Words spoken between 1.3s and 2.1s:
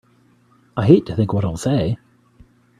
what he'll say!